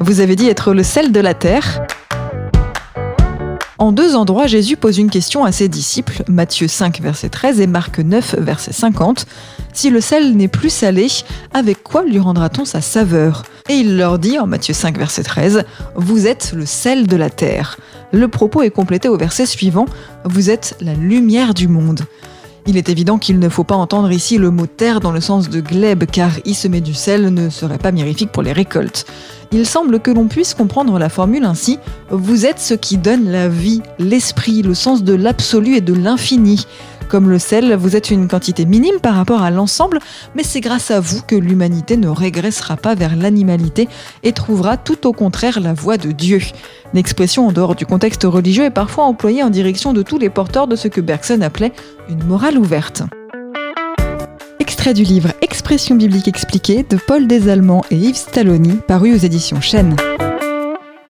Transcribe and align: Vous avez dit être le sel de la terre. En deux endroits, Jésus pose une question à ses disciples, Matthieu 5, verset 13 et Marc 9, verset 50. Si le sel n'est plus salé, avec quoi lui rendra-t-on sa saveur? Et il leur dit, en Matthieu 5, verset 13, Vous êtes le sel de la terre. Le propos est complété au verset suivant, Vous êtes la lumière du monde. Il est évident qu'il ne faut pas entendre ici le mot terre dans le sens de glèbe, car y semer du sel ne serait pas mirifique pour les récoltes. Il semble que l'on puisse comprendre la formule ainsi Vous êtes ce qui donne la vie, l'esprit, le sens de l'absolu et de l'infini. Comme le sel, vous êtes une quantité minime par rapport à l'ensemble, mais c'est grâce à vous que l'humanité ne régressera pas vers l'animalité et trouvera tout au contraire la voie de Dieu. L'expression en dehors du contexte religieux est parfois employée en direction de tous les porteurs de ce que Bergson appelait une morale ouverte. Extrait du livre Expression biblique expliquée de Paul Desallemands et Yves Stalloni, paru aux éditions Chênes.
Vous 0.00 0.20
avez 0.20 0.36
dit 0.36 0.48
être 0.48 0.72
le 0.72 0.82
sel 0.82 1.10
de 1.10 1.20
la 1.20 1.34
terre. 1.34 1.82
En 3.78 3.92
deux 3.92 4.14
endroits, 4.16 4.46
Jésus 4.46 4.76
pose 4.76 4.98
une 4.98 5.10
question 5.10 5.44
à 5.44 5.52
ses 5.52 5.68
disciples, 5.68 6.22
Matthieu 6.28 6.68
5, 6.68 7.00
verset 7.00 7.28
13 7.28 7.60
et 7.60 7.66
Marc 7.66 7.98
9, 7.98 8.36
verset 8.38 8.72
50. 8.72 9.26
Si 9.72 9.90
le 9.90 10.00
sel 10.00 10.36
n'est 10.36 10.48
plus 10.48 10.70
salé, 10.70 11.08
avec 11.52 11.82
quoi 11.82 12.04
lui 12.04 12.18
rendra-t-on 12.18 12.64
sa 12.64 12.80
saveur? 12.80 13.44
Et 13.68 13.74
il 13.74 13.96
leur 13.96 14.18
dit, 14.18 14.38
en 14.38 14.46
Matthieu 14.46 14.74
5, 14.74 14.96
verset 14.96 15.22
13, 15.22 15.64
Vous 15.94 16.26
êtes 16.26 16.52
le 16.54 16.66
sel 16.66 17.06
de 17.06 17.16
la 17.16 17.30
terre. 17.30 17.76
Le 18.12 18.28
propos 18.28 18.62
est 18.62 18.70
complété 18.70 19.08
au 19.08 19.16
verset 19.16 19.46
suivant, 19.46 19.86
Vous 20.24 20.50
êtes 20.50 20.76
la 20.80 20.94
lumière 20.94 21.54
du 21.54 21.68
monde. 21.68 22.02
Il 22.70 22.76
est 22.76 22.90
évident 22.90 23.16
qu'il 23.16 23.38
ne 23.38 23.48
faut 23.48 23.64
pas 23.64 23.76
entendre 23.76 24.12
ici 24.12 24.36
le 24.36 24.50
mot 24.50 24.66
terre 24.66 25.00
dans 25.00 25.10
le 25.10 25.22
sens 25.22 25.48
de 25.48 25.62
glèbe, 25.62 26.04
car 26.04 26.32
y 26.44 26.52
semer 26.52 26.82
du 26.82 26.92
sel 26.92 27.32
ne 27.32 27.48
serait 27.48 27.78
pas 27.78 27.92
mirifique 27.92 28.30
pour 28.30 28.42
les 28.42 28.52
récoltes. 28.52 29.06
Il 29.52 29.64
semble 29.64 30.00
que 30.00 30.10
l'on 30.10 30.28
puisse 30.28 30.52
comprendre 30.52 30.98
la 30.98 31.08
formule 31.08 31.44
ainsi 31.44 31.78
Vous 32.10 32.44
êtes 32.44 32.58
ce 32.58 32.74
qui 32.74 32.98
donne 32.98 33.30
la 33.30 33.48
vie, 33.48 33.80
l'esprit, 33.98 34.60
le 34.60 34.74
sens 34.74 35.02
de 35.02 35.14
l'absolu 35.14 35.76
et 35.76 35.80
de 35.80 35.94
l'infini. 35.94 36.66
Comme 37.08 37.30
le 37.30 37.38
sel, 37.38 37.74
vous 37.74 37.96
êtes 37.96 38.10
une 38.10 38.28
quantité 38.28 38.66
minime 38.66 39.00
par 39.00 39.14
rapport 39.14 39.42
à 39.42 39.50
l'ensemble, 39.50 39.98
mais 40.34 40.42
c'est 40.42 40.60
grâce 40.60 40.90
à 40.90 41.00
vous 41.00 41.22
que 41.22 41.34
l'humanité 41.34 41.96
ne 41.96 42.08
régressera 42.08 42.76
pas 42.76 42.94
vers 42.94 43.16
l'animalité 43.16 43.88
et 44.22 44.32
trouvera 44.32 44.76
tout 44.76 45.06
au 45.06 45.14
contraire 45.14 45.58
la 45.60 45.72
voie 45.72 45.96
de 45.96 46.12
Dieu. 46.12 46.40
L'expression 46.92 47.48
en 47.48 47.52
dehors 47.52 47.74
du 47.74 47.86
contexte 47.86 48.24
religieux 48.24 48.64
est 48.64 48.70
parfois 48.70 49.04
employée 49.04 49.42
en 49.42 49.48
direction 49.50 49.94
de 49.94 50.02
tous 50.02 50.18
les 50.18 50.28
porteurs 50.28 50.66
de 50.66 50.76
ce 50.76 50.88
que 50.88 51.00
Bergson 51.00 51.40
appelait 51.40 51.72
une 52.10 52.24
morale 52.24 52.58
ouverte. 52.58 53.02
Extrait 54.60 54.92
du 54.92 55.04
livre 55.04 55.32
Expression 55.40 55.94
biblique 55.94 56.28
expliquée 56.28 56.84
de 56.88 56.98
Paul 56.98 57.26
Desallemands 57.26 57.84
et 57.90 57.96
Yves 57.96 58.16
Stalloni, 58.16 58.80
paru 58.86 59.14
aux 59.14 59.18
éditions 59.18 59.62
Chênes. 59.62 59.96